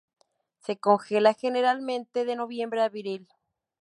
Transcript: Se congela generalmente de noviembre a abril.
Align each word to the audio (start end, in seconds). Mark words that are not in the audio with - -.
Se 0.57 0.79
congela 0.79 1.35
generalmente 1.35 2.25
de 2.25 2.35
noviembre 2.35 2.81
a 2.81 2.85
abril. 2.85 3.27